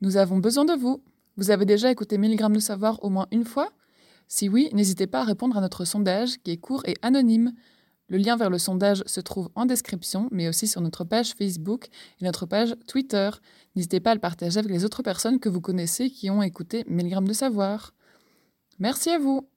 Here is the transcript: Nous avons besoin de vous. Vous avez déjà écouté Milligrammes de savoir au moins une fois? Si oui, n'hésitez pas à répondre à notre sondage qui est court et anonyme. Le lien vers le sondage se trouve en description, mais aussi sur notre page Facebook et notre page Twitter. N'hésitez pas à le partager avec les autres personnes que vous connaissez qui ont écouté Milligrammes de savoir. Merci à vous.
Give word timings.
Nous 0.00 0.16
avons 0.16 0.38
besoin 0.38 0.64
de 0.64 0.74
vous. 0.74 1.02
Vous 1.36 1.50
avez 1.50 1.64
déjà 1.64 1.90
écouté 1.90 2.18
Milligrammes 2.18 2.54
de 2.54 2.60
savoir 2.60 3.02
au 3.02 3.08
moins 3.08 3.26
une 3.30 3.44
fois? 3.44 3.70
Si 4.28 4.48
oui, 4.48 4.68
n'hésitez 4.72 5.06
pas 5.06 5.20
à 5.20 5.24
répondre 5.24 5.56
à 5.56 5.60
notre 5.60 5.84
sondage 5.84 6.38
qui 6.38 6.50
est 6.50 6.56
court 6.56 6.82
et 6.86 6.94
anonyme. 7.02 7.52
Le 8.08 8.18
lien 8.18 8.36
vers 8.36 8.50
le 8.50 8.58
sondage 8.58 9.02
se 9.06 9.20
trouve 9.20 9.48
en 9.54 9.66
description, 9.66 10.28
mais 10.30 10.48
aussi 10.48 10.66
sur 10.66 10.80
notre 10.80 11.04
page 11.04 11.32
Facebook 11.34 11.88
et 12.20 12.24
notre 12.24 12.46
page 12.46 12.74
Twitter. 12.86 13.30
N'hésitez 13.74 14.00
pas 14.00 14.12
à 14.12 14.14
le 14.14 14.20
partager 14.20 14.58
avec 14.58 14.70
les 14.70 14.84
autres 14.84 15.02
personnes 15.02 15.40
que 15.40 15.48
vous 15.48 15.60
connaissez 15.60 16.10
qui 16.10 16.30
ont 16.30 16.42
écouté 16.42 16.84
Milligrammes 16.88 17.28
de 17.28 17.32
savoir. 17.32 17.92
Merci 18.78 19.10
à 19.10 19.18
vous. 19.18 19.48